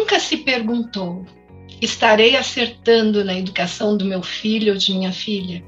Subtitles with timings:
[0.00, 1.26] nunca se perguntou:
[1.80, 5.62] estarei acertando na educação do meu filho ou de minha filha?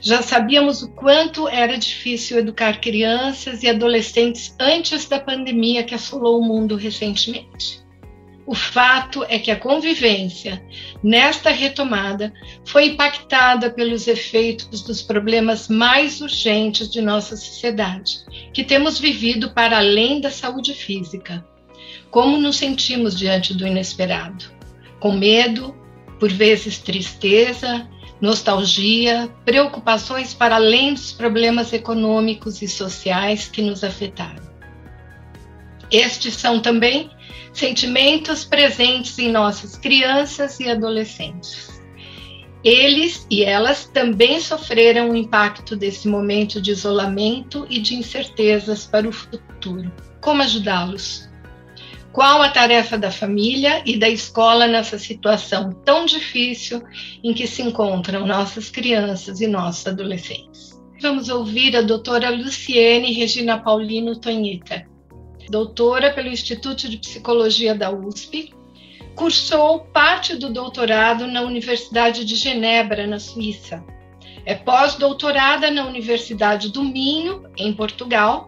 [0.00, 6.40] Já sabíamos o quanto era difícil educar crianças e adolescentes antes da pandemia que assolou
[6.40, 7.80] o mundo recentemente.
[8.46, 10.64] O fato é que a convivência,
[11.02, 12.32] nesta retomada,
[12.64, 18.20] foi impactada pelos efeitos dos problemas mais urgentes de nossa sociedade,
[18.54, 21.44] que temos vivido para além da saúde física.
[22.10, 24.46] Como nos sentimos diante do inesperado?
[24.98, 25.74] Com medo,
[26.18, 27.88] por vezes tristeza,
[28.20, 34.48] nostalgia, preocupações para além dos problemas econômicos e sociais que nos afetaram.
[35.90, 37.10] Estes são também
[37.52, 41.78] sentimentos presentes em nossas crianças e adolescentes.
[42.64, 49.08] Eles e elas também sofreram o impacto desse momento de isolamento e de incertezas para
[49.08, 49.90] o futuro.
[50.20, 51.27] Como ajudá-los?
[52.12, 56.82] Qual a tarefa da família e da escola nessa situação tão difícil
[57.22, 60.78] em que se encontram nossas crianças e nossos adolescentes?
[61.00, 64.84] Vamos ouvir a doutora Luciene Regina Paulino Tonhita,
[65.48, 68.52] doutora pelo Instituto de Psicologia da USP,
[69.14, 73.84] cursou parte do doutorado na Universidade de Genebra, na Suíça.
[74.44, 78.47] É pós-doutorada na Universidade do Minho, em Portugal,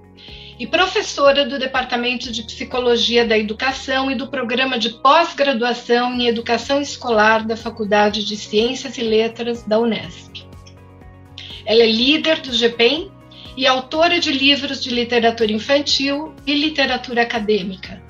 [0.61, 6.83] e professora do Departamento de Psicologia da Educação e do Programa de Pós-Graduação em Educação
[6.83, 10.45] Escolar da Faculdade de Ciências e Letras da Unesp.
[11.65, 13.11] Ela é líder do GPEM
[13.57, 18.03] e autora de livros de literatura infantil e literatura acadêmica.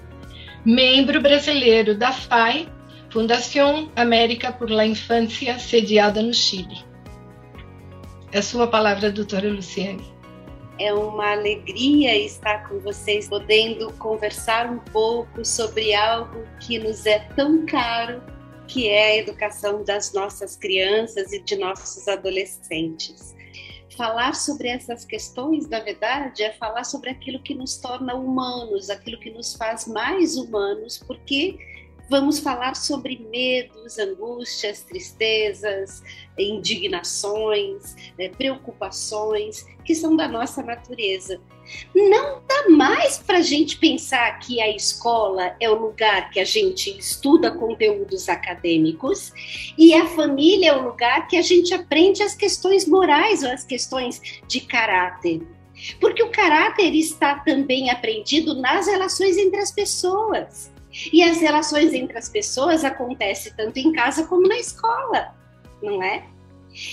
[0.65, 2.67] Membro brasileiro da FAI,
[3.11, 6.85] Fundação América por la Infância, sediada no Chile.
[8.33, 10.20] É sua palavra, doutora Luciane.
[10.81, 17.19] É uma alegria estar com vocês, podendo conversar um pouco sobre algo que nos é
[17.37, 18.23] tão caro,
[18.67, 23.37] que é a educação das nossas crianças e de nossos adolescentes.
[23.95, 29.21] Falar sobre essas questões, na verdade, é falar sobre aquilo que nos torna humanos, aquilo
[29.21, 31.59] que nos faz mais humanos, porque
[32.11, 36.03] Vamos falar sobre medos, angústias, tristezas,
[36.37, 41.41] indignações, né, preocupações que são da nossa natureza.
[41.95, 46.45] Não dá mais para a gente pensar que a escola é o lugar que a
[46.45, 49.33] gente estuda conteúdos acadêmicos
[49.79, 53.63] e a família é o lugar que a gente aprende as questões morais ou as
[53.63, 55.43] questões de caráter.
[56.01, 60.73] Porque o caráter está também aprendido nas relações entre as pessoas.
[61.13, 65.35] E as relações entre as pessoas acontecem tanto em casa como na escola,
[65.83, 66.27] não é?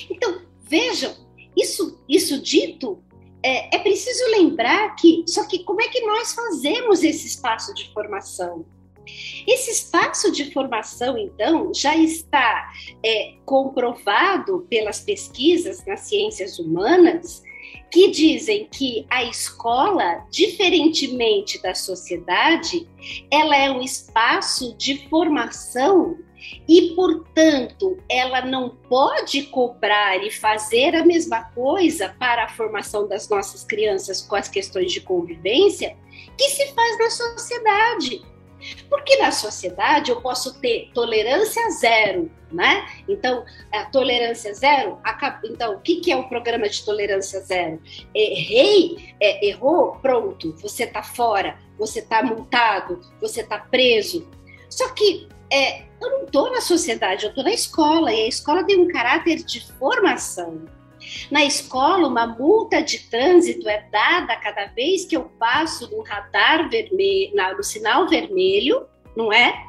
[0.09, 1.13] Então, vejam,
[1.55, 3.01] isso, isso dito,
[3.43, 7.91] é, é preciso lembrar que, só que como é que nós fazemos esse espaço de
[7.93, 8.65] formação?
[9.47, 12.69] Esse espaço de formação, então, já está
[13.03, 17.41] é, comprovado pelas pesquisas nas ciências humanas
[17.91, 22.87] que dizem que a escola, diferentemente da sociedade,
[23.31, 26.17] ela é um espaço de formação
[26.67, 33.27] e, portanto, ela não pode cobrar e fazer a mesma coisa para a formação das
[33.29, 35.97] nossas crianças com as questões de convivência
[36.37, 38.21] que se faz na sociedade.
[38.89, 42.87] Porque na sociedade eu posso ter tolerância zero, né?
[43.07, 44.99] Então, a tolerância zero,
[45.43, 47.81] então, o que, que é o programa de tolerância zero?
[48.13, 54.29] Errei, é, errou, pronto, você está fora, você está multado, você está preso.
[54.69, 58.63] Só que é, eu não estou na sociedade, eu estou na escola, e a escola
[58.63, 60.65] tem um caráter de formação.
[61.31, 66.69] Na escola, uma multa de trânsito é dada cada vez que eu passo no radar
[66.69, 68.85] vermelho, no sinal vermelho,
[69.15, 69.63] não é?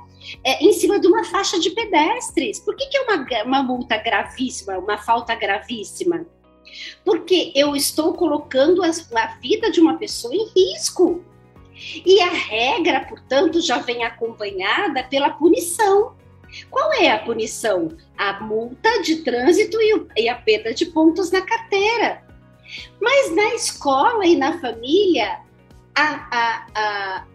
[0.45, 0.65] é?
[0.65, 2.61] em cima de uma faixa de pedestres.
[2.61, 6.27] Por que, que é uma, uma multa gravíssima, uma falta gravíssima?
[7.05, 11.25] Porque eu estou colocando a, a vida de uma pessoa em risco.
[12.05, 16.18] E a regra, portanto, já vem acompanhada pela punição.
[16.71, 17.97] Qual é a punição?
[18.17, 19.79] A multa de trânsito
[20.17, 22.23] e a perda de pontos na carteira.
[23.01, 25.41] Mas na escola e na família,
[25.95, 27.27] a, a, a,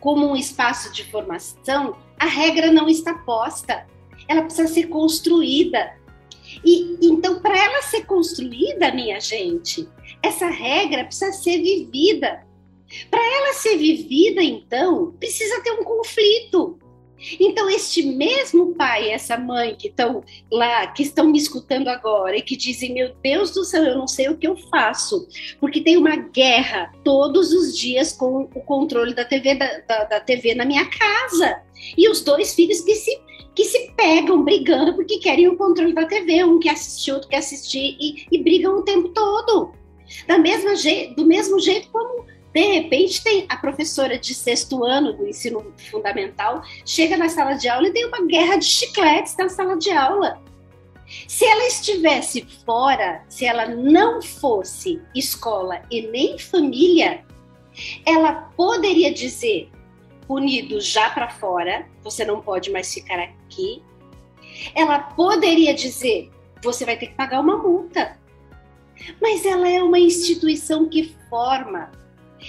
[0.00, 3.86] como um espaço de formação, a regra não está posta.
[4.28, 5.94] Ela precisa ser construída.
[6.64, 9.88] E então, para ela ser construída, minha gente,
[10.22, 12.46] essa regra precisa ser vivida.
[13.10, 16.78] Para ela ser vivida, então, precisa ter um conflito.
[17.40, 22.42] Então, este mesmo pai essa mãe que estão lá, que estão me escutando agora e
[22.42, 25.26] que dizem: Meu Deus do céu, eu não sei o que eu faço,
[25.60, 30.20] porque tem uma guerra todos os dias com o controle da TV, da, da, da
[30.20, 31.62] TV na minha casa.
[31.96, 36.04] e os dois filhos que se que se pegam brigando porque querem o controle da
[36.04, 39.72] TV, um quer assistir, outro quer assistir e, e brigam o tempo todo.
[40.28, 40.74] Da mesma
[41.16, 42.26] do mesmo jeito como
[42.56, 47.68] de repente tem a professora de sexto ano do ensino fundamental chega na sala de
[47.68, 50.40] aula e tem uma guerra de chicletes na sala de aula.
[51.28, 57.26] Se ela estivesse fora, se ela não fosse escola e nem família,
[58.06, 59.70] ela poderia dizer:
[60.26, 63.82] punido já para fora, você não pode mais ficar aqui.
[64.74, 66.30] Ela poderia dizer:
[66.62, 68.18] você vai ter que pagar uma multa.
[69.20, 71.92] Mas ela é uma instituição que forma.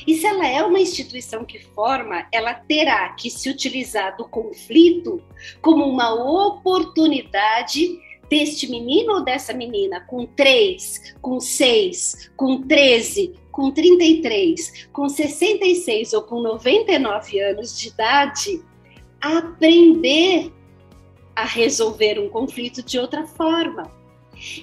[0.06, 5.22] E se ela é uma instituição que forma, ela terá que se utilizar do conflito
[5.62, 8.00] como uma oportunidade
[8.30, 16.14] deste menino ou dessa menina com 3, com 6, com 13, com 33, com 66
[16.14, 18.62] ou com 99 anos de idade,
[19.22, 20.52] aprender
[21.36, 23.97] a resolver um conflito de outra forma.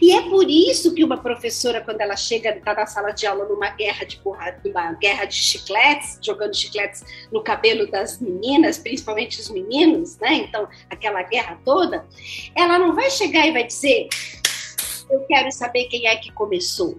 [0.00, 3.44] E é por isso que uma professora, quando ela chega, está na sala de aula
[3.46, 9.40] numa guerra de porra, numa guerra de chicletes, jogando chicletes no cabelo das meninas, principalmente
[9.40, 10.34] os meninos, né?
[10.34, 12.06] Então, aquela guerra toda,
[12.54, 14.08] ela não vai chegar e vai dizer:
[15.10, 16.98] Eu quero saber quem é que começou.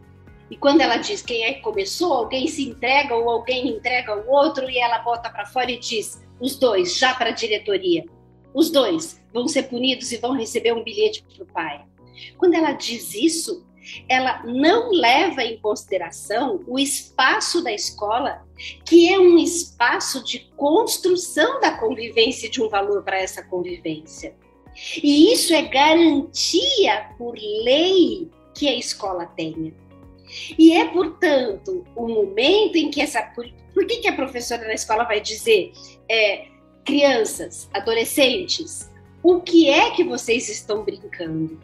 [0.49, 4.29] E quando ela diz quem é que começou, alguém se entrega ou alguém entrega o
[4.29, 8.05] outro e ela bota para fora e diz: os dois, já para a diretoria.
[8.53, 11.85] Os dois vão ser punidos e vão receber um bilhete para o pai.
[12.37, 13.65] Quando ela diz isso,
[14.09, 18.45] ela não leva em consideração o espaço da escola,
[18.85, 24.35] que é um espaço de construção da convivência de um valor para essa convivência.
[25.01, 29.73] E isso é garantia por lei que a escola tenha.
[30.57, 33.21] E é, portanto, o momento em que essa.
[33.21, 35.71] Por, por que, que a professora na escola vai dizer,
[36.09, 36.47] é,
[36.83, 38.89] crianças, adolescentes,
[39.21, 41.59] o que é que vocês estão brincando?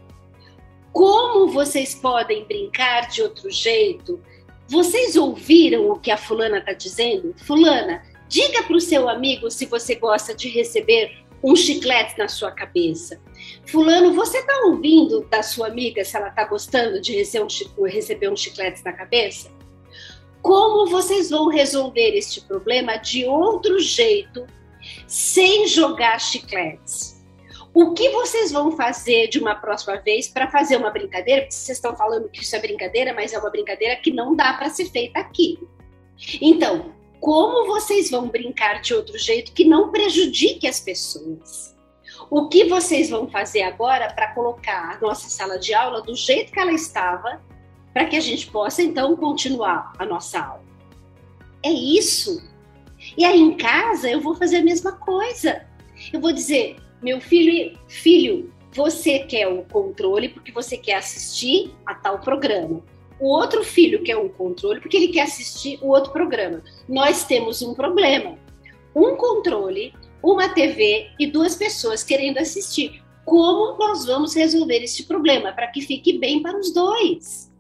[0.91, 4.19] Como vocês podem brincar de outro jeito?
[4.67, 7.33] Vocês ouviram o que a fulana está dizendo?
[7.45, 12.51] Fulana, diga para o seu amigo se você gosta de receber um chiclete na sua
[12.51, 13.19] cabeça.
[13.65, 18.83] Fulano, você está ouvindo da sua amiga se ela está gostando de receber um, chiclete
[18.85, 19.49] na cabeça?
[20.41, 24.45] Como vocês vão resolver este problema de outro jeito,
[25.07, 27.10] sem jogar chicletes?
[27.73, 31.41] O que vocês vão fazer de uma próxima vez para fazer uma brincadeira?
[31.41, 34.53] Porque vocês estão falando que isso é brincadeira, mas é uma brincadeira que não dá
[34.53, 35.57] para ser feita aqui.
[36.41, 41.75] Então, como vocês vão brincar de outro jeito que não prejudique as pessoas.
[42.29, 46.51] O que vocês vão fazer agora para colocar a nossa sala de aula do jeito
[46.51, 47.41] que ela estava,
[47.93, 50.63] para que a gente possa então continuar a nossa aula?
[51.63, 52.41] É isso.
[53.15, 55.65] E aí em casa eu vou fazer a mesma coisa.
[56.11, 61.93] Eu vou dizer, meu filho, filho, você quer o controle porque você quer assistir a
[61.93, 62.83] tal programa
[63.21, 66.63] o outro filho quer um controle porque ele quer assistir o outro programa.
[66.89, 68.35] Nós temos um problema:
[68.95, 69.93] um controle,
[70.23, 73.01] uma TV e duas pessoas querendo assistir.
[73.23, 77.51] Como nós vamos resolver esse problema para que fique bem para os dois?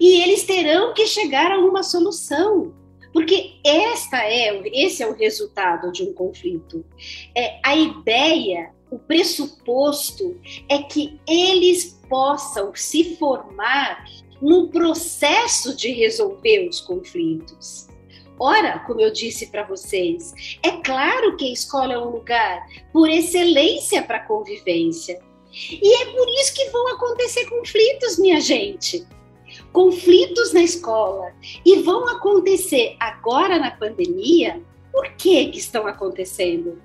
[0.00, 2.72] E eles terão que chegar a uma solução,
[3.14, 6.84] porque esta é, esse é o resultado de um conflito.
[7.32, 10.36] É a ideia, o pressuposto
[10.68, 14.04] é que eles possam se formar
[14.42, 17.86] no processo de resolver os conflitos.
[18.36, 23.08] Ora, como eu disse para vocês, é claro que a escola é um lugar por
[23.08, 25.22] excelência para convivência.
[25.70, 29.06] E é por isso que vão acontecer conflitos, minha gente.
[29.74, 31.32] Conflitos na escola.
[31.66, 34.62] E vão acontecer agora na pandemia.
[34.92, 36.80] Por que, que estão acontecendo?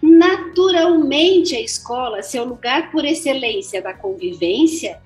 [0.00, 5.02] Naturalmente, a escola, seu lugar por excelência da convivência,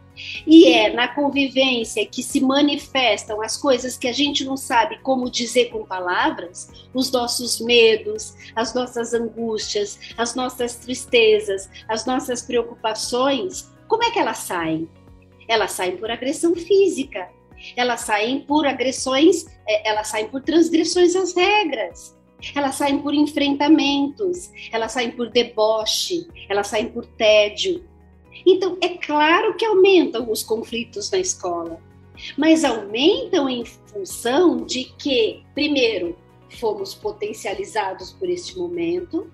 [0.46, 5.30] e é na convivência que se manifestam as coisas que a gente não sabe como
[5.30, 13.72] dizer com palavras, os nossos medos, as nossas angústias, as nossas tristezas, as nossas preocupações.
[13.88, 14.86] Como é que elas saem?
[15.52, 17.28] Elas saem por agressão física,
[17.76, 22.16] elas saem por agressões, é, elas saem por transgressões às regras.
[22.54, 27.84] Elas saem por enfrentamentos, elas saem por deboche, elas saem por tédio.
[28.46, 31.78] Então, é claro que aumentam os conflitos na escola,
[32.38, 36.16] mas aumentam em função de que, primeiro,
[36.58, 39.30] fomos potencializados por este momento,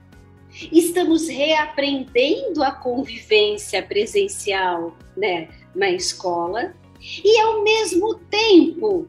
[0.73, 9.07] estamos reaprendendo a convivência presencial né, na escola, e ao mesmo tempo,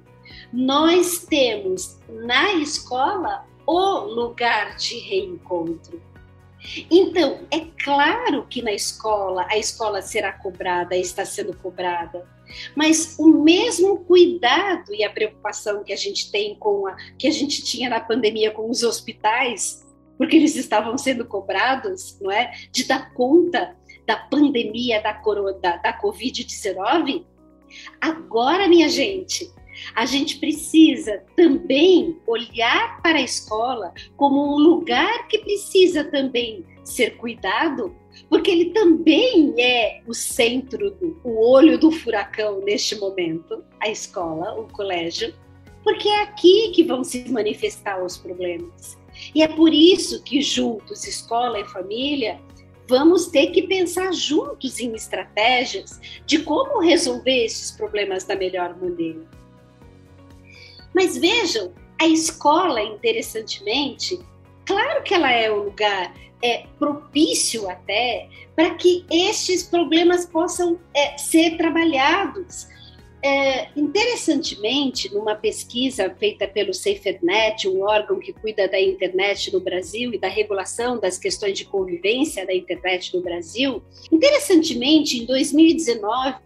[0.53, 6.01] nós temos na escola o lugar de reencontro.
[6.91, 12.27] Então, é claro que na escola a escola será cobrada, está sendo cobrada,
[12.75, 17.31] mas o mesmo cuidado e a preocupação que a gente tem com a que a
[17.31, 19.85] gente tinha na pandemia com os hospitais,
[20.19, 23.73] porque eles estavam sendo cobrados, não é, de dar conta
[24.05, 27.23] da pandemia da, da, da Covid-19.
[28.01, 29.49] Agora, minha gente,
[29.95, 37.11] a gente precisa também olhar para a escola como um lugar que precisa também ser
[37.11, 37.95] cuidado,
[38.27, 44.59] porque ele também é o centro, do, o olho do furacão neste momento, a escola,
[44.59, 45.33] o colégio,
[45.81, 48.98] porque é aqui que vão se manifestar os problemas.
[49.33, 52.39] E é por isso que juntos, escola e família,
[52.87, 59.21] vamos ter que pensar juntos em estratégias de como resolver esses problemas da melhor maneira.
[60.93, 61.71] Mas vejam,
[62.01, 64.19] a escola, interessantemente,
[64.65, 71.17] claro que ela é um lugar é, propício até para que estes problemas possam é,
[71.17, 72.67] ser trabalhados.
[73.21, 80.13] É, interessantemente, numa pesquisa feita pelo SaferNet, um órgão que cuida da internet no Brasil
[80.13, 86.37] e da regulação das questões de convivência da internet no Brasil, interessantemente, em 2019,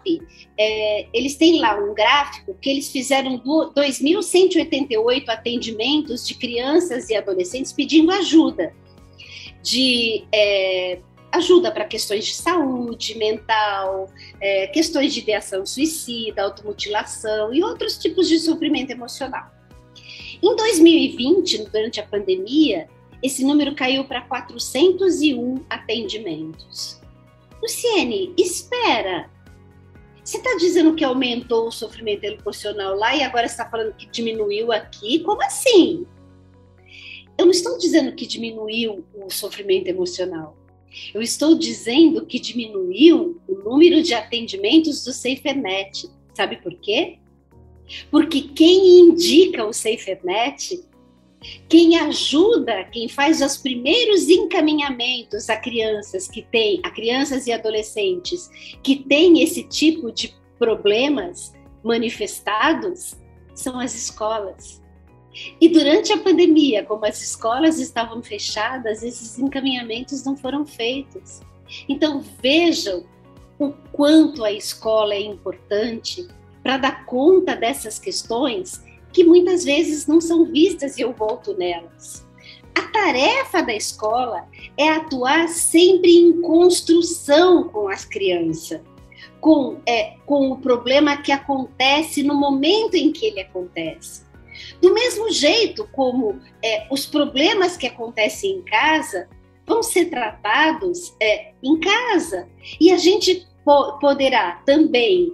[0.58, 7.72] é, eles têm lá um gráfico que eles fizeram 2.188 atendimentos de crianças e adolescentes
[7.72, 8.74] pedindo ajuda
[9.62, 11.00] de é,
[11.34, 14.08] ajuda para questões de saúde mental,
[14.40, 19.52] é, questões de ideação suicida, automutilação e outros tipos de sofrimento emocional.
[20.42, 22.88] Em 2020, durante a pandemia,
[23.22, 27.02] esse número caiu para 401 atendimentos.
[27.62, 29.32] Luciene, espera.
[30.24, 34.72] Você está dizendo que aumentou o sofrimento emocional lá e agora está falando que diminuiu
[34.72, 35.20] aqui?
[35.20, 36.06] Como assim?
[37.38, 40.56] Eu não estou dizendo que diminuiu o sofrimento emocional.
[41.14, 46.10] Eu estou dizendo que diminuiu o número de atendimentos do SaferNet.
[46.34, 47.18] Sabe por quê?
[48.10, 50.84] Porque quem indica o SaferNet,
[51.68, 58.50] quem ajuda, quem faz os primeiros encaminhamentos a crianças que têm, a crianças e adolescentes
[58.82, 63.16] que têm esse tipo de problemas manifestados,
[63.54, 64.83] são as escolas.
[65.60, 71.42] E durante a pandemia, como as escolas estavam fechadas, esses encaminhamentos não foram feitos.
[71.90, 73.04] Então vejam
[73.60, 76.28] o quanto a escola é importante
[76.62, 82.26] para dar conta dessas questões que muitas vezes não são vistas e eu volto nelas.
[82.76, 84.48] A tarefa da escola
[84.78, 88.82] é atuar sempre em construção com as crianças,
[89.40, 94.24] com, é, com o problema que acontece no momento em que ele acontece.
[94.82, 99.28] Do mesmo jeito como é, os problemas que acontecem em casa
[99.66, 102.48] vão ser tratados é, em casa
[102.80, 105.34] e a gente po poderá também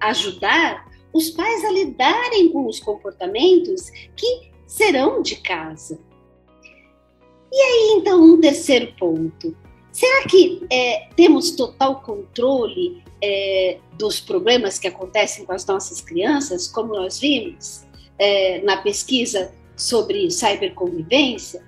[0.00, 5.98] ajudar os pais a lidarem com os comportamentos que serão de casa.
[7.50, 9.56] E aí, então, um terceiro ponto.
[9.90, 16.68] Será que é, temos total controle é, dos problemas que acontecem com as nossas crianças,
[16.68, 17.87] como nós vimos?
[18.18, 21.64] É, na pesquisa sobre cyberconvivência,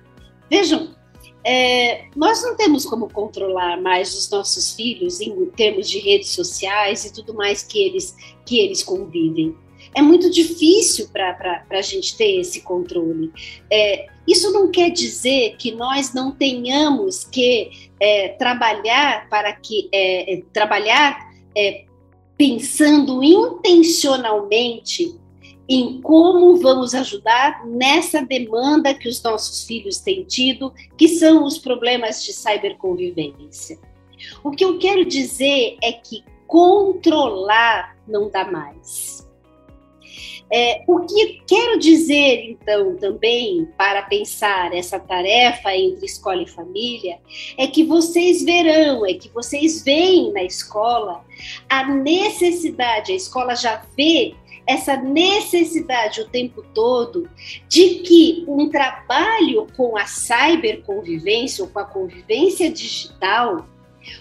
[0.49, 0.95] vejam,
[1.43, 7.05] é, nós não temos como controlar mais os nossos filhos em termos de redes sociais
[7.05, 8.15] e tudo mais que eles,
[8.45, 9.55] que eles convivem.
[9.95, 13.31] É muito difícil para a gente ter esse controle.
[13.69, 20.33] É, isso não quer dizer que nós não tenhamos que é, trabalhar para que é,
[20.33, 21.19] é, trabalhar
[21.55, 21.85] é,
[22.37, 25.19] pensando intencionalmente
[25.73, 31.57] em como vamos ajudar nessa demanda que os nossos filhos têm tido, que são os
[31.57, 33.79] problemas de cyberconvivência.
[34.43, 39.25] O que eu quero dizer é que controlar não dá mais.
[40.53, 47.19] É, o que quero dizer, então, também, para pensar essa tarefa entre escola e família,
[47.57, 51.23] é que vocês verão, é que vocês veem na escola
[51.69, 54.35] a necessidade, a escola já vê
[54.65, 57.29] essa necessidade o tempo todo
[57.67, 63.67] de que um trabalho com a cyberconvivência ou com a convivência digital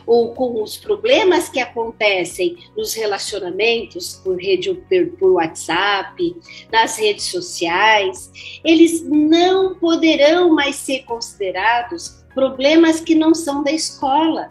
[0.06, 4.74] ou com os problemas que acontecem nos relacionamentos por rede
[5.18, 6.36] por WhatsApp,
[6.70, 14.50] nas redes sociais, eles não poderão mais ser considerados problemas que não são da escola.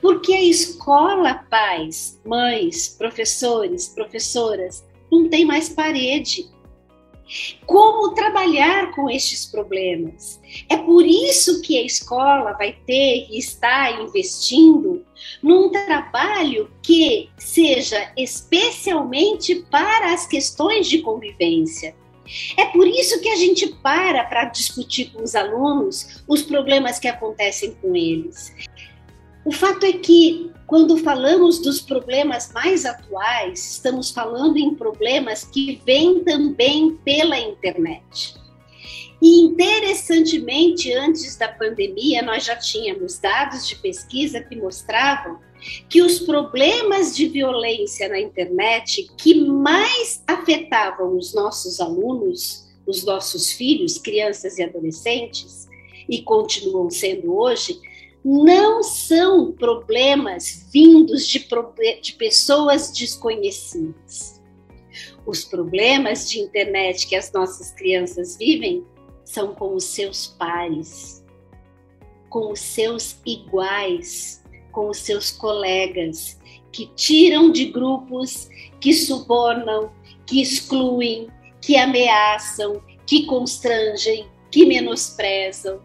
[0.00, 4.84] Porque a escola, pais, mães, professores, professoras,
[5.22, 6.52] não tem mais parede.
[7.66, 10.40] Como trabalhar com estes problemas?
[10.68, 15.04] É por isso que a escola vai ter e está investindo
[15.42, 21.94] num trabalho que seja especialmente para as questões de convivência.
[22.56, 27.08] É por isso que a gente para para discutir com os alunos os problemas que
[27.08, 28.52] acontecem com eles.
[29.44, 35.80] O fato é que, quando falamos dos problemas mais atuais, estamos falando em problemas que
[35.84, 38.34] vêm também pela internet.
[39.20, 45.38] E interessantemente, antes da pandemia, nós já tínhamos dados de pesquisa que mostravam
[45.88, 53.52] que os problemas de violência na internet que mais afetavam os nossos alunos, os nossos
[53.52, 55.68] filhos, crianças e adolescentes,
[56.08, 57.80] e continuam sendo hoje,
[58.24, 61.46] não são problemas vindos de,
[62.00, 64.42] de pessoas desconhecidas.
[65.26, 68.84] Os problemas de internet que as nossas crianças vivem
[69.24, 71.24] são com os seus pares,
[72.30, 76.38] com os seus iguais, com os seus colegas,
[76.72, 78.48] que tiram de grupos,
[78.80, 79.92] que subornam,
[80.26, 81.28] que excluem,
[81.60, 85.80] que ameaçam, que constrangem, que menosprezam.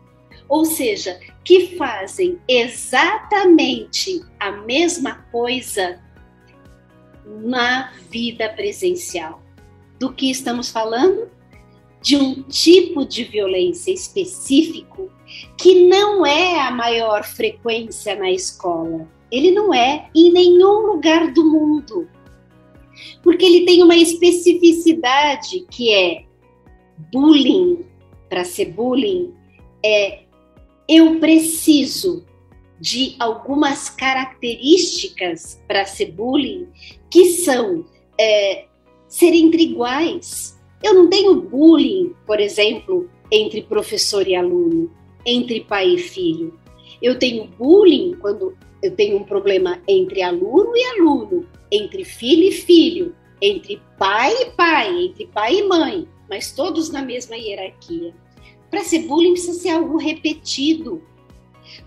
[0.50, 6.02] Ou seja, que fazem exatamente a mesma coisa
[7.26, 9.42] na vida presencial.
[10.00, 11.30] Do que estamos falando?
[12.02, 15.12] De um tipo de violência específico
[15.58, 19.08] que não é a maior frequência na escola.
[19.32, 22.10] Ele não é em nenhum lugar do mundo.
[23.22, 26.24] Porque ele tem uma especificidade que é
[27.12, 27.86] bullying.
[28.28, 29.34] Para ser bullying,
[29.84, 30.24] é
[30.90, 32.26] eu preciso
[32.82, 36.68] de algumas características para ser bullying
[37.12, 37.86] que são
[38.20, 38.66] é,
[39.08, 40.60] ser entre iguais.
[40.82, 44.92] Eu não tenho bullying, por exemplo, entre professor e aluno,
[45.24, 46.58] entre pai e filho.
[47.00, 52.52] Eu tenho bullying quando eu tenho um problema entre aluno e aluno, entre filho e
[52.52, 58.14] filho, entre pai e pai, entre pai e mãe, mas todos na mesma hierarquia.
[58.70, 61.04] Para ser bullying precisa ser algo repetido.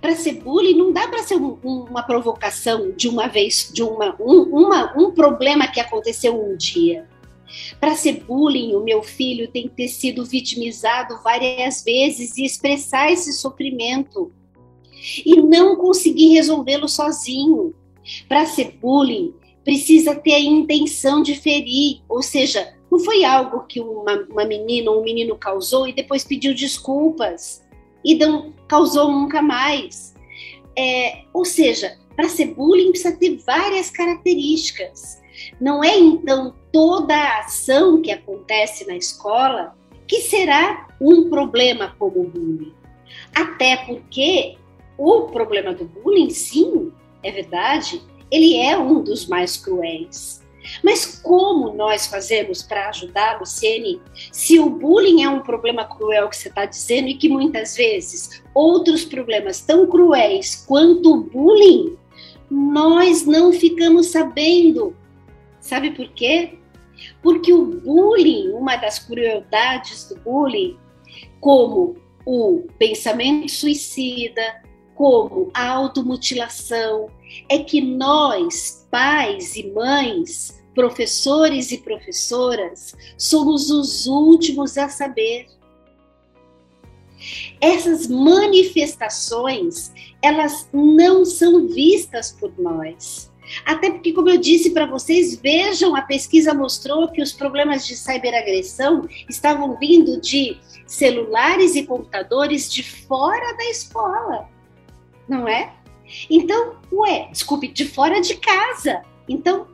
[0.00, 3.82] Para ser bullying não dá para ser um, um, uma provocação de uma vez, de
[3.82, 7.08] uma, um, uma, um problema que aconteceu um dia.
[7.78, 13.12] Para ser bullying, o meu filho tem que ter sido vitimizado várias vezes e expressar
[13.12, 14.32] esse sofrimento
[15.24, 17.74] e não conseguir resolvê-lo sozinho.
[18.28, 23.80] Para ser bullying, precisa ter a intenção de ferir, ou seja, não foi algo que
[23.80, 27.64] uma, uma menina ou um menino causou e depois pediu desculpas
[28.04, 30.14] e não causou nunca mais.
[30.76, 35.22] É, ou seja, para ser bullying precisa ter várias características.
[35.58, 39.74] Não é então toda a ação que acontece na escola
[40.06, 42.74] que será um problema como bullying.
[43.34, 44.58] Até porque
[44.98, 50.41] o problema do bullying, sim, é verdade, ele é um dos mais cruéis.
[50.82, 56.36] Mas como nós fazemos para ajudar, Luciene, se o bullying é um problema cruel que
[56.36, 61.96] você está dizendo e que muitas vezes outros problemas tão cruéis quanto o bullying,
[62.50, 64.96] nós não ficamos sabendo.
[65.60, 66.58] Sabe por quê?
[67.22, 70.78] Porque o bullying, uma das crueldades do bullying,
[71.40, 74.62] como o pensamento suicida,
[74.94, 77.08] como a automutilação,
[77.48, 85.46] é que nós, pais e mães, professores e professoras, somos os últimos a saber.
[87.60, 93.30] Essas manifestações, elas não são vistas por nós.
[93.66, 97.94] Até porque, como eu disse para vocês, vejam, a pesquisa mostrou que os problemas de
[97.96, 104.48] ciberagressão estavam vindo de celulares e computadores de fora da escola,
[105.28, 105.72] não é?
[106.30, 109.02] Então, ué, desculpe, de fora de casa.
[109.28, 109.68] Então,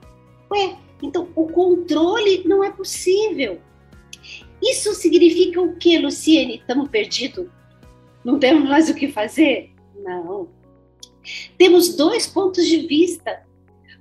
[0.50, 3.60] ué, então o controle não é possível.
[4.62, 6.56] Isso significa o que, Luciene?
[6.56, 7.46] Estamos perdidos?
[8.24, 9.72] Não temos mais o que fazer?
[10.02, 10.48] Não.
[11.56, 13.46] Temos dois pontos de vista.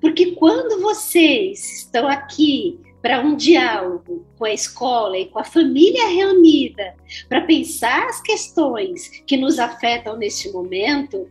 [0.01, 6.07] Porque quando vocês estão aqui para um diálogo com a escola e com a família
[6.07, 6.95] reunida,
[7.29, 11.29] para pensar as questões que nos afetam neste momento,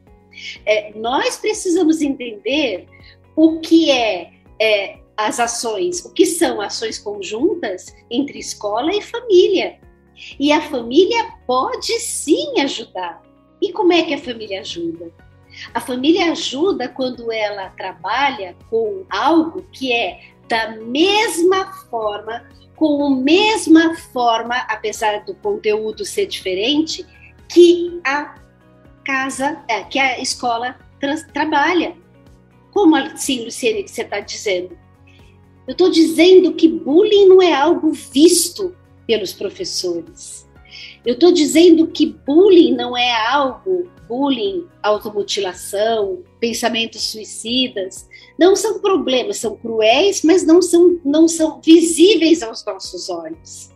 [0.65, 2.87] é, nós precisamos entender
[3.35, 9.79] o que é, é as ações, o que são ações conjuntas entre escola e família.
[10.39, 13.23] E a família pode sim ajudar.
[13.61, 15.11] E como é que a família ajuda?
[15.73, 22.47] A família ajuda quando ela trabalha com algo que é da mesma forma
[22.77, 27.05] com a mesma forma, apesar do conteúdo ser diferente,
[27.49, 28.35] que a
[29.07, 30.77] casa, é, que a escola
[31.33, 31.97] trabalha.
[32.73, 34.77] Como assim, Luciene, que você está dizendo?
[35.67, 40.47] Eu estou dizendo que bullying não é algo visto pelos professores.
[41.05, 49.39] Eu estou dizendo que bullying não é algo, bullying, automutilação, pensamentos suicidas, não são problemas,
[49.39, 53.71] são cruéis, mas não são, não são visíveis aos nossos olhos.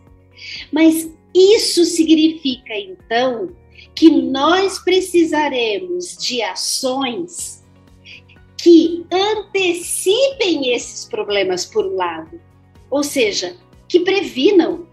[0.71, 3.49] Mas isso significa, então,
[3.95, 7.63] que nós precisaremos de ações
[8.57, 12.39] que antecipem esses problemas por um lado,
[12.89, 13.55] ou seja,
[13.87, 14.87] que previnam.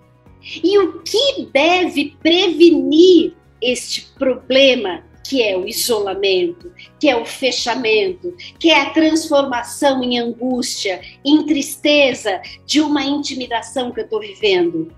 [0.62, 8.34] E o que deve prevenir este problema que é o isolamento, que é o fechamento,
[8.58, 14.90] que é a transformação em angústia, em tristeza de uma intimidação que eu estou vivendo.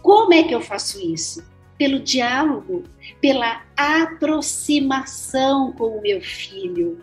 [0.00, 1.42] Como é que eu faço isso?
[1.78, 2.84] Pelo diálogo,
[3.20, 7.02] pela aproximação com o meu filho.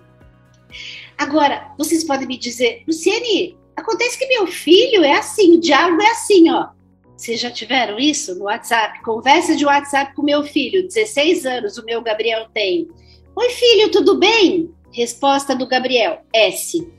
[1.17, 6.12] Agora, vocês podem me dizer, Luciane, acontece que meu filho é assim, o diálogo é
[6.12, 6.69] assim, ó.
[7.17, 9.01] Vocês já tiveram isso no WhatsApp?
[9.01, 12.88] Conversa de WhatsApp com meu filho, 16 anos, o meu Gabriel tem.
[13.36, 14.73] Oi, filho, tudo bem?
[14.91, 16.89] Resposta do Gabriel: S.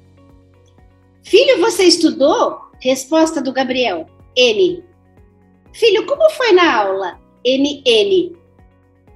[1.22, 2.60] Filho, você estudou?
[2.80, 4.06] Resposta do Gabriel:
[4.36, 4.84] N.
[5.72, 7.18] Filho, como foi na aula?
[7.44, 8.36] NN.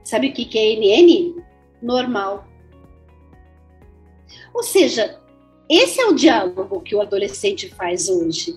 [0.03, 1.43] Sabe o que é NN?
[1.83, 2.47] Normal.
[4.53, 5.21] Ou seja,
[5.69, 8.57] esse é o diálogo que o adolescente faz hoje.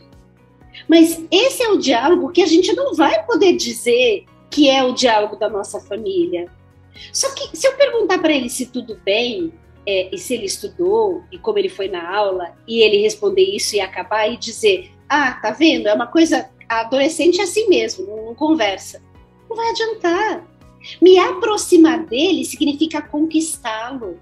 [0.88, 4.94] Mas esse é o diálogo que a gente não vai poder dizer que é o
[4.94, 6.52] diálogo da nossa família.
[7.12, 9.52] Só que se eu perguntar para ele se tudo bem,
[9.86, 13.76] é, e se ele estudou, e como ele foi na aula, e ele responder isso
[13.76, 15.88] e acabar e dizer: Ah, tá vendo?
[15.88, 16.50] É uma coisa.
[16.68, 19.02] A adolescente é assim mesmo, não, não conversa.
[19.50, 20.48] Não vai adiantar.
[21.02, 24.20] Me aproximar dele significa conquistá-lo.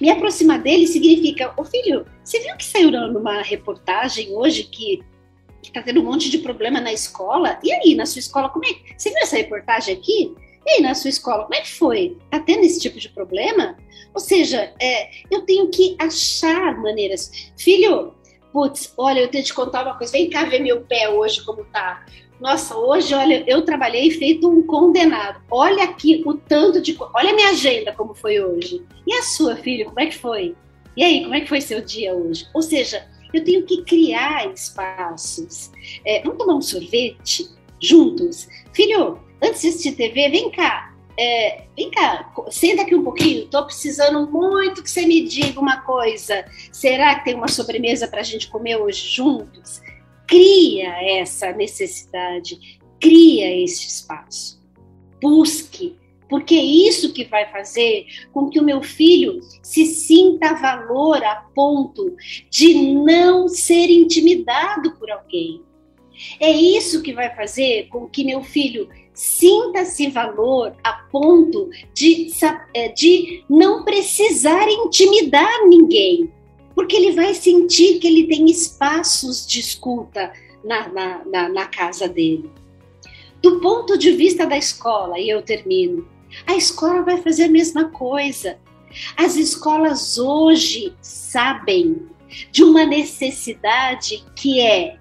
[0.00, 5.02] Me aproximar dele significa, ô filho, você viu que saiu numa reportagem hoje que
[5.62, 7.58] que tá tendo um monte de problema na escola.
[7.62, 8.94] E aí, na sua escola, como é que.
[8.96, 10.34] Você viu essa reportagem aqui?
[10.66, 12.16] E aí, na sua escola, como é que foi?
[12.30, 13.76] Tá tendo esse tipo de problema?
[14.14, 17.52] Ou seja, é, eu tenho que achar maneiras.
[17.56, 18.14] Filho,
[18.52, 20.12] putz, olha, eu tenho que te contar uma coisa.
[20.12, 22.04] Vem cá ver meu pé hoje como tá.
[22.40, 25.42] Nossa, hoje, olha, eu trabalhei feito um condenado.
[25.50, 26.96] Olha aqui o tanto de.
[27.14, 28.84] Olha a minha agenda como foi hoje.
[29.06, 30.54] E a sua, filha, como é que foi?
[30.96, 32.46] E aí, como é que foi seu dia hoje?
[32.54, 35.70] Ou seja, eu tenho que criar espaços.
[36.04, 37.48] É, vamos tomar um sorvete
[37.80, 38.48] juntos?
[38.72, 40.94] Filho, antes de assistir TV, vem cá.
[41.20, 43.44] É, vem cá, senta aqui um pouquinho.
[43.44, 46.44] Estou precisando muito que você me diga uma coisa.
[46.70, 49.80] Será que tem uma sobremesa para a gente comer hoje juntos?
[50.28, 54.62] Cria essa necessidade, cria esse espaço.
[55.20, 55.96] Busque
[56.28, 61.36] porque é isso que vai fazer com que o meu filho se sinta valor a
[61.54, 62.14] ponto
[62.50, 65.62] de não ser intimidado por alguém.
[66.38, 72.28] É isso que vai fazer com que meu filho sinta-se valor a ponto de,
[72.74, 76.30] é, de não precisar intimidar ninguém,
[76.78, 82.06] porque ele vai sentir que ele tem espaços de escuta na, na, na, na casa
[82.06, 82.48] dele.
[83.42, 86.06] Do ponto de vista da escola, e eu termino,
[86.46, 88.60] a escola vai fazer a mesma coisa.
[89.16, 92.06] As escolas hoje sabem
[92.52, 95.00] de uma necessidade que é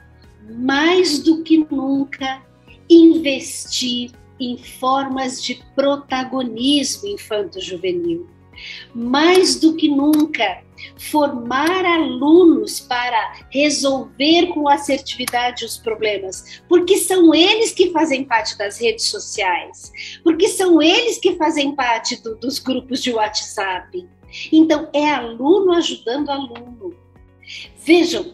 [0.50, 2.42] mais do que nunca
[2.90, 8.28] investir em formas de protagonismo infanto-juvenil.
[8.94, 10.64] Mais do que nunca,
[10.98, 18.80] formar alunos para resolver com assertividade os problemas, porque são eles que fazem parte das
[18.80, 19.92] redes sociais,
[20.24, 24.08] porque são eles que fazem parte do, dos grupos de WhatsApp.
[24.52, 26.96] Então, é aluno ajudando aluno.
[27.78, 28.34] Vejam,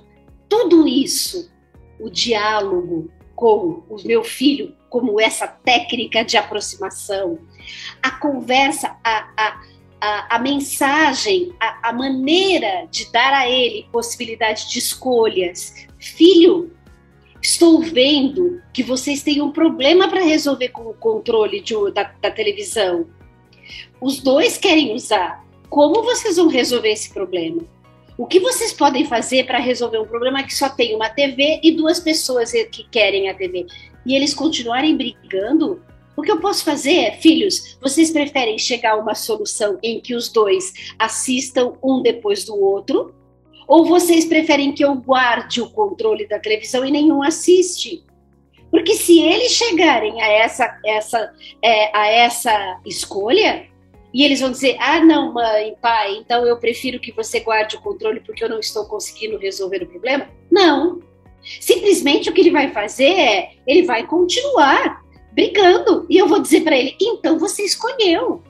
[0.50, 1.52] tudo isso,
[2.00, 7.40] o diálogo com o meu filho, como essa técnica de aproximação,
[8.02, 9.62] a conversa, a, a
[10.04, 15.88] a, a mensagem, a, a maneira de dar a ele possibilidade de escolhas.
[15.98, 16.74] Filho,
[17.42, 22.30] estou vendo que vocês têm um problema para resolver com o controle de, da, da,
[22.30, 23.08] televisão.
[24.02, 25.42] Os dois querem usar.
[25.70, 27.62] Como vocês vão resolver esse problema?
[28.18, 31.72] O que vocês podem fazer para resolver um problema que só tem uma TV e
[31.72, 33.68] duas pessoas que querem a TV?
[34.06, 35.82] E eles continuarem brigando?
[36.16, 40.30] O que eu posso fazer filhos, vocês preferem chegar a uma solução em que os
[40.30, 43.14] dois assistam um depois do outro?
[43.68, 48.04] Ou vocês preferem que eu guarde o controle da televisão e nenhum assiste?
[48.70, 53.68] Porque se eles chegarem a essa, essa, é, a essa escolha,
[54.14, 57.82] e eles vão dizer: ah, não, mãe, pai, então eu prefiro que você guarde o
[57.82, 60.28] controle porque eu não estou conseguindo resolver o problema.
[60.52, 61.02] Não.
[61.60, 65.03] Simplesmente o que ele vai fazer é: ele vai continuar
[65.34, 66.06] brigando.
[66.10, 68.42] E eu vou dizer para ele: então você escolheu.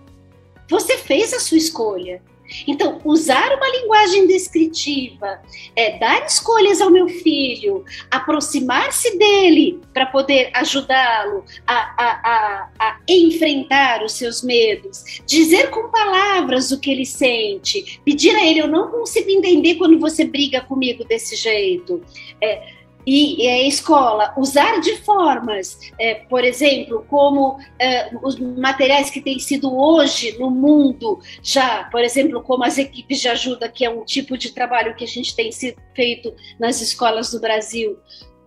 [0.69, 2.22] Você fez a sua escolha.
[2.67, 5.41] Então, usar uma linguagem descritiva,
[5.76, 13.00] é, dar escolhas ao meu filho, aproximar-se dele para poder ajudá-lo a, a, a, a,
[13.08, 18.67] enfrentar os seus medos, dizer com palavras o que ele sente, pedir a ele: Eu
[18.67, 22.02] não consigo entender quando você briga comigo desse jeito.
[22.41, 29.22] É, e, a escola usar de formas, é, por exemplo, como é, os materiais que
[29.22, 33.89] têm sido hoje no mundo já, por exemplo, como as equipes de ajuda, que é
[33.89, 35.50] um tipo de trabalho que a gente tem
[35.94, 37.98] feito nas escolas do Brasil.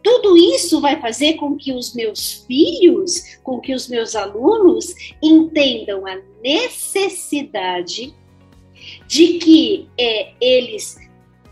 [0.03, 6.07] Tudo isso vai fazer com que os meus filhos, com que os meus alunos entendam
[6.07, 8.15] a necessidade
[9.07, 10.97] de que é, eles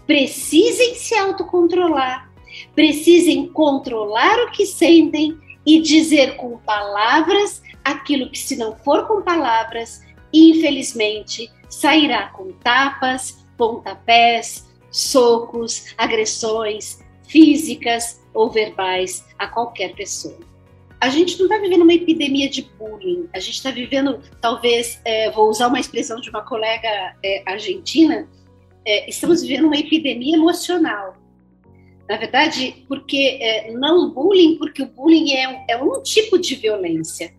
[0.06, 2.30] precisem se autocontrolar,
[2.74, 9.22] precisem controlar o que sentem e dizer com palavras aquilo que, se não for com
[9.22, 20.38] palavras, infelizmente sairá com tapas, pontapés, socos, agressões físicas ou verbais a qualquer pessoa.
[21.00, 25.30] A gente não está vivendo uma epidemia de bullying, a gente está vivendo, talvez, é,
[25.30, 28.28] vou usar uma expressão de uma colega é, argentina,
[28.86, 31.16] é, estamos vivendo uma epidemia emocional
[32.08, 37.34] na verdade, porque é, não bullying, porque o bullying é, é um tipo de violência.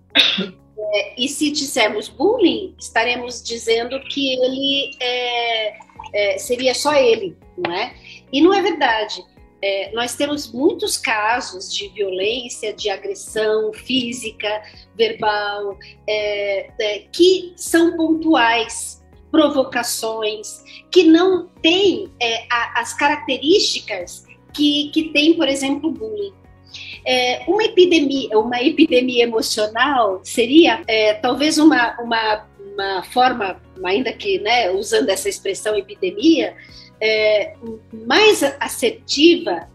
[0.77, 5.77] É, e se dissermos bullying, estaremos dizendo que ele é,
[6.13, 7.95] é seria só ele, não é?
[8.31, 9.23] E não é verdade.
[9.61, 14.63] É, nós temos muitos casos de violência, de agressão física,
[14.95, 16.69] verbal, é,
[17.11, 22.11] que são pontuais, provocações, que não têm
[22.75, 24.24] as características
[24.55, 26.33] que, que tem, por exemplo, bullying.
[27.05, 34.39] É, uma epidemia, uma epidemia emocional seria é, talvez uma, uma, uma forma, ainda que
[34.39, 36.55] né, usando essa expressão epidemia,
[36.99, 37.53] é,
[38.07, 39.67] mais assertiva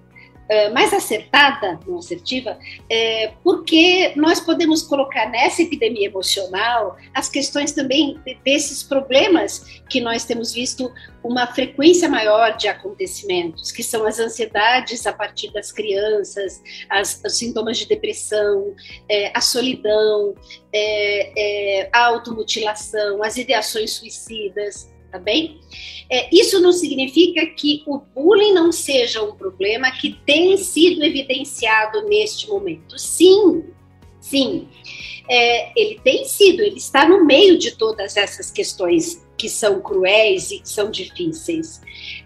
[0.70, 2.58] mais acertada, não assertiva,
[2.90, 10.24] é, porque nós podemos colocar nessa epidemia emocional as questões também desses problemas que nós
[10.24, 16.60] temos visto uma frequência maior de acontecimentos, que são as ansiedades a partir das crianças,
[16.88, 18.74] as, os sintomas de depressão,
[19.08, 20.34] é, a solidão,
[20.72, 25.59] é, a automutilação, as ideações suicidas, tá bem?
[26.09, 32.03] É, isso não significa que o bullying não seja um problema que tem sido evidenciado
[32.09, 32.99] neste momento.
[32.99, 33.64] Sim,
[34.20, 34.68] sim.
[35.29, 40.51] É, ele tem sido, ele está no meio de todas essas questões que são cruéis
[40.51, 41.81] e que são difíceis.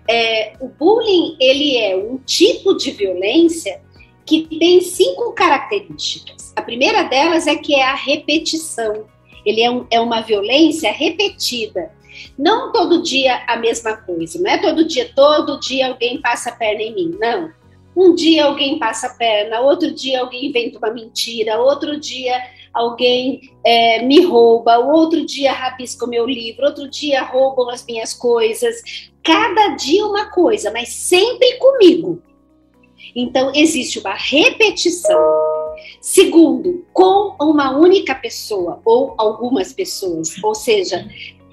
[0.08, 3.80] É, o bullying, ele é um tipo de violência
[4.24, 6.52] que tem cinco características.
[6.56, 9.06] A primeira delas é que é a repetição.
[9.44, 11.92] Ele é, um, é uma violência repetida
[12.38, 16.54] não todo dia a mesma coisa, não é todo dia, todo dia alguém passa a
[16.54, 17.50] perna em mim, não.
[17.96, 22.34] Um dia alguém passa a perna, outro dia alguém inventa uma mentira, outro dia
[22.72, 28.12] alguém é, me rouba, outro dia rabisca o meu livro, outro dia roubam as minhas
[28.12, 28.82] coisas.
[29.22, 32.20] Cada dia uma coisa, mas sempre comigo.
[33.14, 35.20] Então, existe uma repetição.
[36.00, 41.06] Segundo, com uma única pessoa ou algumas pessoas, ou seja,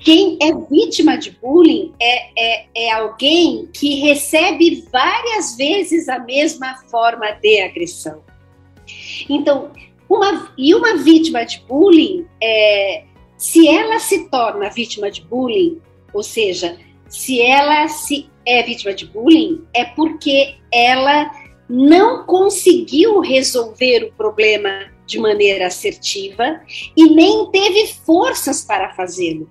[0.04, 6.76] quem é vítima de bullying é, é, é alguém que recebe várias vezes a mesma
[6.90, 8.24] forma de agressão.
[9.30, 9.72] Então,
[10.10, 13.04] uma, e uma vítima de bullying, é,
[13.38, 15.80] se ela se torna vítima de bullying,
[16.14, 21.32] ou seja, se ela se é vítima de bullying, é porque ela
[21.70, 26.60] não conseguiu resolver o problema de maneira assertiva
[26.98, 29.48] e nem teve forças para fazê-lo.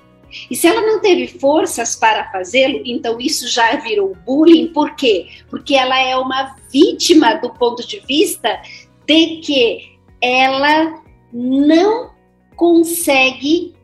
[0.51, 4.69] E se ela não teve forças para fazê-lo, então isso já virou bullying.
[4.69, 5.27] Por quê?
[5.49, 8.61] Porque ela é uma vítima do ponto de vista
[9.07, 12.11] de que ela não
[12.57, 13.75] consegue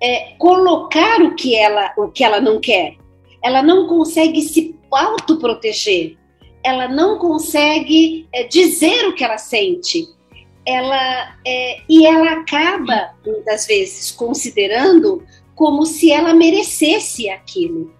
[0.00, 2.96] é, colocar o que ela o que ela não quer.
[3.42, 6.16] Ela não consegue se autoproteger.
[6.62, 10.06] Ela não consegue é, dizer o que ela sente.
[10.66, 15.24] Ela é, e ela acaba muitas vezes considerando
[15.60, 17.92] como se ela merecesse aquilo.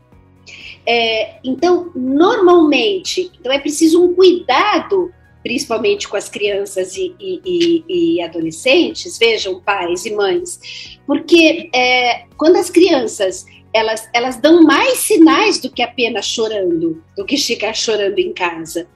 [0.86, 8.22] É, então, normalmente, então é preciso um cuidado principalmente com as crianças e, e, e,
[8.22, 13.44] adolescentes, vejam, pais e mães, porque é, quando as crianças
[13.74, 18.88] elas, elas dão mais sinais do que apenas chorando, do que chegar chorando em casa.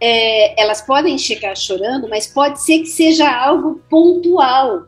[0.00, 4.86] É, elas podem chegar chorando, mas pode ser que seja algo pontual.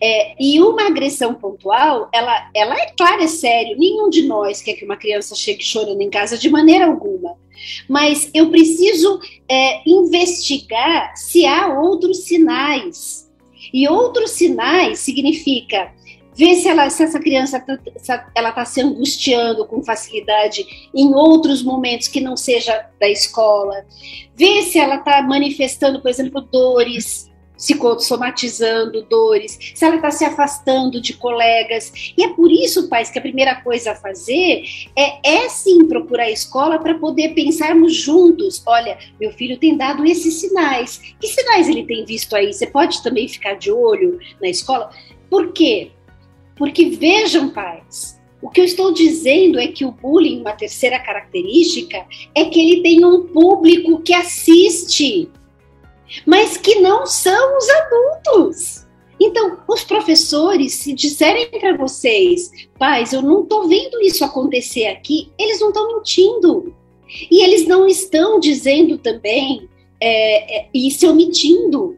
[0.00, 3.76] É, e uma agressão pontual, ela, ela é claro, é sério.
[3.78, 7.36] Nenhum de nós quer que uma criança chegue chorando em casa de maneira alguma.
[7.88, 13.30] Mas eu preciso é, investigar se há outros sinais.
[13.72, 15.92] E outros sinais significa
[16.36, 17.78] ver se, ela, se essa criança tá,
[18.36, 23.86] está se angustiando com facilidade em outros momentos que não seja da escola,
[24.34, 27.32] ver se ela está manifestando, por exemplo, dores
[27.64, 31.90] psicossomatizando dores, se ela está se afastando de colegas.
[32.16, 36.24] E é por isso, pais, que a primeira coisa a fazer é, é sim procurar
[36.24, 38.62] a escola para poder pensarmos juntos.
[38.66, 41.14] Olha, meu filho tem dado esses sinais.
[41.18, 42.52] Que sinais ele tem visto aí?
[42.52, 44.90] Você pode também ficar de olho na escola?
[45.30, 45.90] Por quê?
[46.56, 52.04] Porque vejam, pais, o que eu estou dizendo é que o bullying, uma terceira característica,
[52.34, 55.30] é que ele tem um público que assiste
[56.26, 58.84] mas que não são os adultos.
[59.20, 65.30] Então, os professores, se disserem para vocês, pais, eu não estou vendo isso acontecer aqui,
[65.38, 66.74] eles não estão mentindo.
[67.30, 69.68] E eles não estão dizendo também
[70.00, 71.96] é, é, e se omitindo.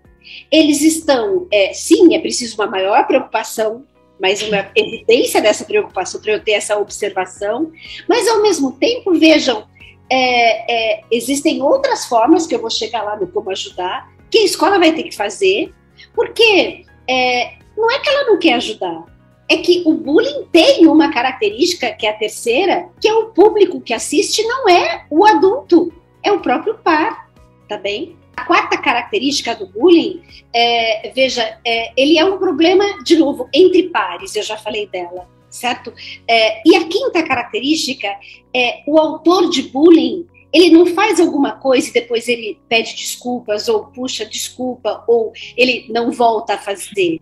[0.50, 3.84] Eles estão, é, sim, é preciso uma maior preocupação,
[4.20, 7.70] mas uma evidência dessa preocupação para eu ter essa observação,
[8.08, 9.66] mas ao mesmo tempo, vejam,
[10.10, 14.44] é, é, existem outras formas que eu vou chegar lá no como ajudar, que a
[14.44, 15.72] escola vai ter que fazer,
[16.14, 19.04] porque é, não é que ela não quer ajudar,
[19.48, 23.80] é que o bullying tem uma característica, que é a terceira, que é o público
[23.80, 25.92] que assiste não é o adulto,
[26.22, 27.30] é o próprio par,
[27.68, 28.16] tá bem?
[28.36, 33.84] A quarta característica do bullying, é, veja, é, ele é um problema, de novo, entre
[33.88, 35.92] pares, eu já falei dela certo?
[36.28, 38.08] É, e a quinta característica
[38.54, 40.26] é o autor de bullying.
[40.52, 45.86] Ele não faz alguma coisa e depois ele pede desculpas, ou puxa desculpa, ou ele
[45.90, 47.18] não volta a fazer.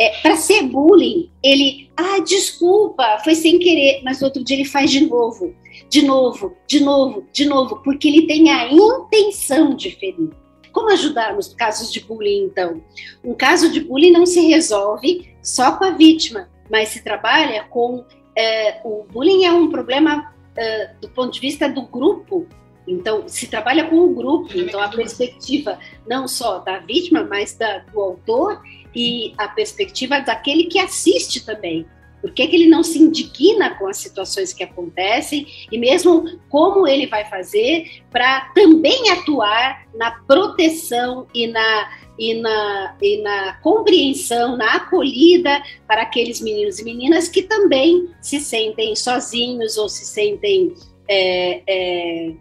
[0.00, 4.92] É, para ser bullying, ele, ah, desculpa, foi sem querer, mas outro dia ele faz
[4.92, 5.52] de novo,
[5.88, 10.30] de novo, de novo, de novo, porque ele tem a intenção de ferir.
[10.72, 12.80] Como ajudar nos casos de bullying, então?
[13.24, 18.04] Um caso de bullying não se resolve só com a vítima, mas se trabalha com.
[18.36, 22.46] É, o bullying é um problema é, do ponto de vista do grupo.
[22.86, 27.78] Então, se trabalha com o grupo, então a perspectiva não só da vítima, mas da,
[27.78, 28.62] do autor
[28.94, 31.86] e a perspectiva daquele que assiste também.
[32.20, 36.86] Por que, que, ele não se indigna com as situações que acontecem e mesmo como
[36.86, 44.56] ele vai fazer para também atuar na proteção e na e na, e na compreensão,
[44.56, 50.74] na acolhida para aqueles meninos e meninas que também se sentem sozinhos ou se sentem
[51.08, 52.32] é, é,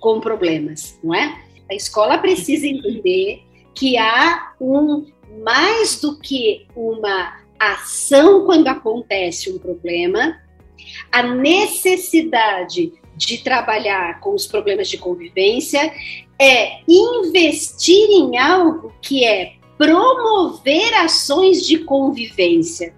[0.00, 1.42] com problemas, não é?
[1.70, 3.42] A escola precisa entender
[3.74, 5.06] que há um
[5.44, 10.40] mais do que uma ação quando acontece um problema,
[11.10, 15.92] a necessidade de trabalhar com os problemas de convivência
[16.40, 22.94] é investir em algo que é promover ações de convivência.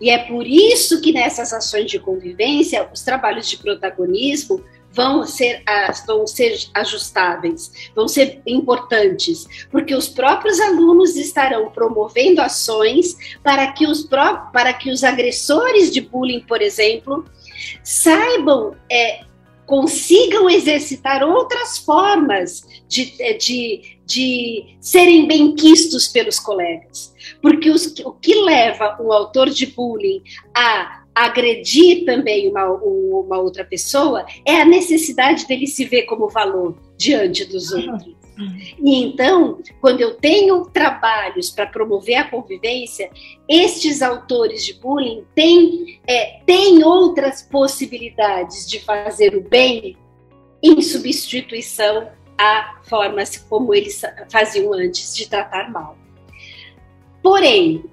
[0.00, 5.62] E é por isso que nessas ações de convivência, os trabalhos de protagonismo vão ser,
[6.06, 13.86] vão ser ajustáveis, vão ser importantes, porque os próprios alunos estarão promovendo ações para que
[13.86, 17.24] os, para que os agressores de bullying, por exemplo,
[17.82, 19.20] saibam é,
[19.70, 27.14] consigam exercitar outras formas de, de, de serem benquistos pelos colegas.
[27.40, 33.64] Porque os, o que leva um autor de bullying a agredir também uma, uma outra
[33.64, 38.20] pessoa é a necessidade dele se ver como valor diante dos outros.
[38.82, 43.10] E então, quando eu tenho trabalhos para promover a convivência,
[43.46, 49.96] estes autores de bullying têm, é, têm outras possibilidades de fazer o bem
[50.62, 52.08] em substituição
[52.38, 54.00] a formas como eles
[54.30, 55.98] faziam antes de tratar mal.
[57.22, 57.84] Porém,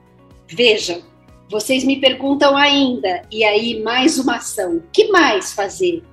[0.47, 1.01] vejam,
[1.49, 6.03] vocês me perguntam ainda, e aí mais uma ação, que mais fazer?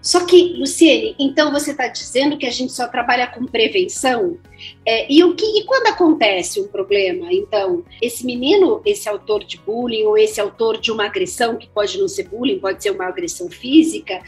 [0.00, 4.38] Só que, Luciene, então você está dizendo que a gente só trabalha com prevenção?
[4.88, 7.30] É, e o que e quando acontece um problema?
[7.30, 11.98] Então, esse menino, esse autor de bullying ou esse autor de uma agressão que pode
[11.98, 14.22] não ser bullying, pode ser uma agressão física,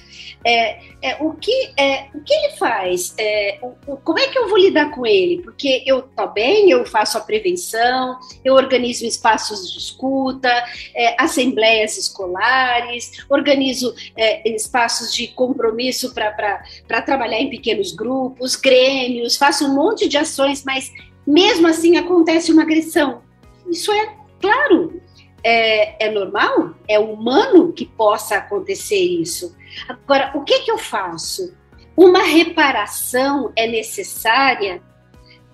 [0.45, 3.15] é, é o que é, o que ele faz?
[3.17, 5.41] É, o, como é que eu vou lidar com ele?
[5.43, 10.51] Porque eu tô bem, eu faço a prevenção, eu organizo espaços de escuta,
[10.95, 19.65] é, assembleias escolares, organizo é, espaços de compromisso para trabalhar em pequenos grupos, grêmios, faço
[19.65, 20.93] um monte de ações, mas
[21.27, 23.23] mesmo assim acontece uma agressão.
[23.69, 25.01] Isso é claro,
[25.45, 29.57] é, é, normal, é humano que possa acontecer isso.
[29.89, 31.55] Agora, o que, que eu faço?
[31.97, 34.83] Uma reparação é necessária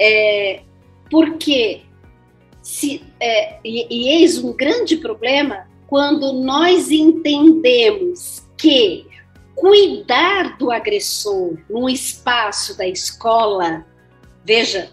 [0.01, 0.63] é,
[1.11, 1.83] porque
[2.63, 9.07] se, é, e, e eis um grande problema quando nós entendemos que
[9.55, 13.87] cuidar do agressor no espaço da escola,
[14.47, 14.91] veja,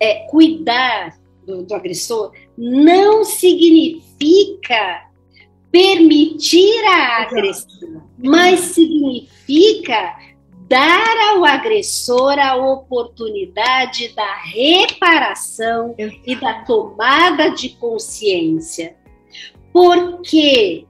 [0.00, 5.08] é, cuidar do, do agressor não significa
[5.70, 10.16] permitir a agressão, mas significa
[10.68, 18.96] dar ao agressor a oportunidade da reparação e da tomada de consciência.
[19.72, 20.86] Porque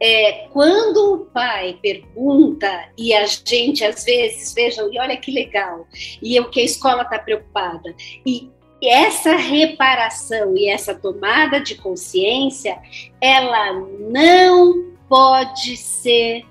[0.00, 5.86] é, quando o pai pergunta, e a gente às vezes, vejam, e olha que legal,
[6.22, 7.94] e o que a escola está preocupada,
[8.24, 8.50] e
[8.82, 12.78] essa reparação e essa tomada de consciência,
[13.20, 13.72] ela
[14.08, 16.44] não pode ser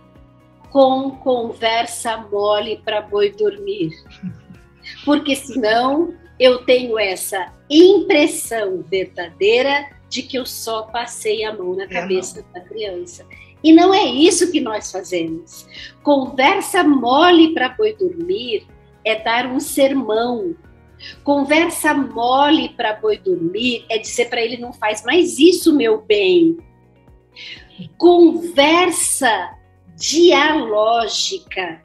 [0.69, 3.91] com conversa mole para boi dormir.
[5.05, 11.83] Porque senão eu tenho essa impressão verdadeira de que eu só passei a mão na
[11.83, 13.25] é, cabeça da criança.
[13.63, 15.67] E não é isso que nós fazemos.
[16.03, 18.67] Conversa mole para boi dormir
[19.03, 20.55] é dar um sermão.
[21.23, 26.57] Conversa mole para boi dormir é dizer para ele não faz mais isso, meu bem.
[27.97, 29.55] Conversa
[29.95, 31.83] dialógica,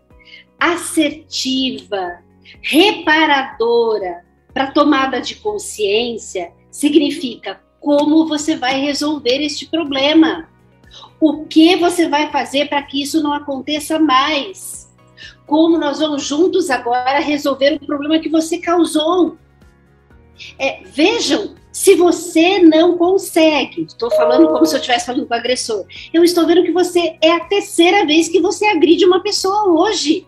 [0.58, 2.22] assertiva,
[2.60, 10.48] reparadora para tomada de consciência significa como você vai resolver este problema.
[11.20, 14.88] O que você vai fazer para que isso não aconteça mais?
[15.46, 19.36] Como nós vamos juntos agora resolver o problema que você causou?
[20.58, 25.36] É, vejam, se você não consegue, estou falando como se eu estivesse falando com o
[25.36, 29.68] agressor, eu estou vendo que você é a terceira vez que você agride uma pessoa
[29.68, 30.26] hoje.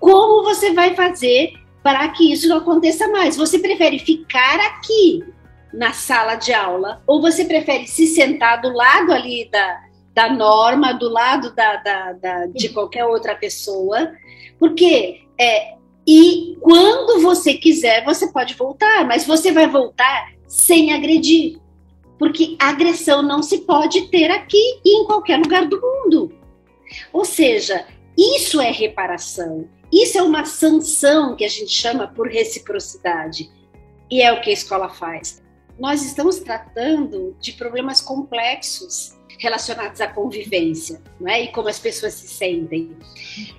[0.00, 1.52] Como você vai fazer
[1.82, 3.36] para que isso não aconteça mais?
[3.36, 5.24] Você prefere ficar aqui
[5.72, 9.80] na sala de aula ou você prefere se sentar do lado ali da,
[10.14, 14.12] da norma, do lado da, da, da de qualquer outra pessoa?
[14.58, 15.74] Porque é,
[16.06, 21.58] e quando você quiser, você pode voltar, mas você vai voltar sem agredir.
[22.18, 26.34] Porque agressão não se pode ter aqui e em qualquer lugar do mundo.
[27.12, 29.68] Ou seja, isso é reparação.
[29.92, 33.50] Isso é uma sanção que a gente chama por reciprocidade.
[34.10, 35.42] E é o que a escola faz.
[35.78, 41.42] Nós estamos tratando de problemas complexos relacionados à convivência, não é?
[41.42, 42.96] E como as pessoas se sentem.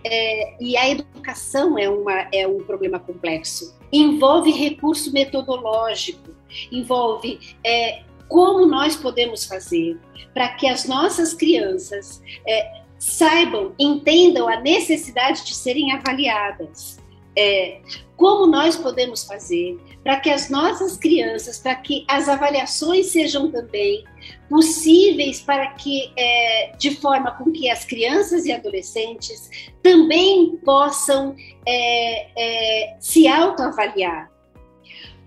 [0.03, 3.77] É, e a educação é, uma, é um problema complexo.
[3.91, 6.35] Envolve recurso metodológico,
[6.71, 9.97] envolve é, como nós podemos fazer
[10.33, 16.98] para que as nossas crianças é, saibam, entendam a necessidade de serem avaliadas.
[17.39, 17.79] É,
[18.17, 24.03] como nós podemos fazer para que as nossas crianças, para que as avaliações sejam também
[24.49, 31.33] possíveis para que, é, de forma com que as crianças e adolescentes também possam
[31.65, 34.29] é, é, se autoavaliar.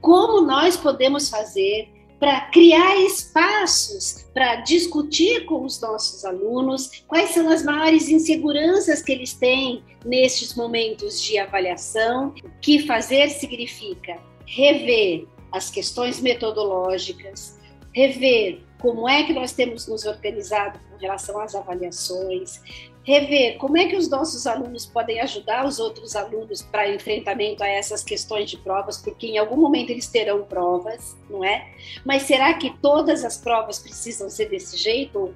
[0.03, 1.89] Como nós podemos fazer
[2.23, 9.11] para criar espaços para discutir com os nossos alunos quais são as maiores inseguranças que
[9.11, 12.33] eles têm nestes momentos de avaliação.
[12.45, 17.59] O que fazer significa rever as questões metodológicas,
[17.93, 22.61] rever como é que nós temos nos organizado com relação às avaliações,
[23.05, 27.69] rever como é que os nossos alunos podem ajudar os outros alunos para enfrentamento a
[27.69, 31.73] essas questões de provas, porque em algum momento eles terão provas, não é?
[32.05, 35.19] Mas será que todas as provas precisam ser desse jeito?
[35.19, 35.35] Ou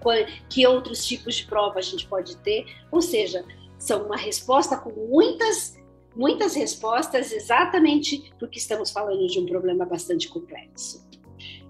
[0.49, 2.67] que outros tipos de prova a gente pode ter?
[2.91, 3.45] Ou seja,
[3.79, 5.77] são uma resposta com muitas
[6.15, 11.07] muitas respostas exatamente porque estamos falando de um problema bastante complexo.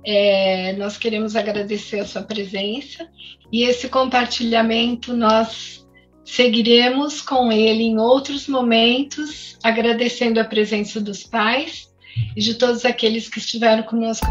[0.05, 3.11] É, nós queremos agradecer a sua presença
[3.51, 5.86] e esse compartilhamento nós
[6.27, 11.89] Seguiremos com ele em outros momentos, agradecendo a presença dos pais
[12.37, 14.27] e de todos aqueles que estiveram conosco.